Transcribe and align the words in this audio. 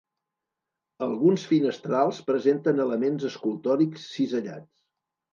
Alguns 1.07 1.43
finestrals 1.49 2.21
presenten 2.29 2.81
elements 2.85 3.27
escultòrics 3.29 4.07
cisellats. 4.15 4.71